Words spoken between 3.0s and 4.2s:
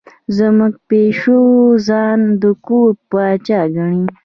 پاچا ګڼي.